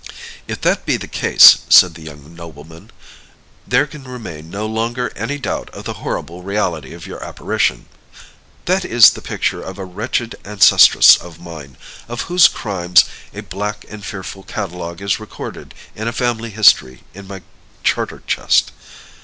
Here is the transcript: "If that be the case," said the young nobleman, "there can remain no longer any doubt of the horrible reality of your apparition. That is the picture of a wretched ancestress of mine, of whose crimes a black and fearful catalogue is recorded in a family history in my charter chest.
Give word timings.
"If 0.47 0.61
that 0.61 0.83
be 0.87 0.97
the 0.97 1.07
case," 1.07 1.59
said 1.69 1.93
the 1.93 2.01
young 2.01 2.33
nobleman, 2.33 2.91
"there 3.67 3.85
can 3.85 4.05
remain 4.05 4.49
no 4.49 4.65
longer 4.65 5.13
any 5.15 5.37
doubt 5.37 5.69
of 5.75 5.83
the 5.83 5.93
horrible 6.01 6.41
reality 6.41 6.93
of 6.95 7.05
your 7.05 7.23
apparition. 7.23 7.85
That 8.65 8.83
is 8.83 9.11
the 9.11 9.21
picture 9.21 9.61
of 9.61 9.77
a 9.77 9.85
wretched 9.85 10.35
ancestress 10.43 11.17
of 11.17 11.39
mine, 11.39 11.77
of 12.07 12.21
whose 12.21 12.47
crimes 12.47 13.05
a 13.31 13.41
black 13.43 13.85
and 13.89 14.03
fearful 14.03 14.41
catalogue 14.41 15.03
is 15.03 15.19
recorded 15.19 15.75
in 15.95 16.07
a 16.07 16.13
family 16.13 16.49
history 16.49 17.03
in 17.13 17.27
my 17.27 17.43
charter 17.83 18.23
chest. 18.25 18.71